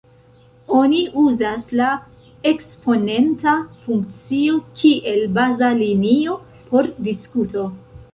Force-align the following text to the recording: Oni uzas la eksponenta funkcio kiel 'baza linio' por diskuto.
Oni 0.75 0.99
uzas 1.23 1.65
la 1.79 1.89
eksponenta 2.51 3.53
funkcio 3.83 4.55
kiel 4.79 5.21
'baza 5.37 5.69
linio' 5.83 6.39
por 6.73 6.89
diskuto. 7.09 7.67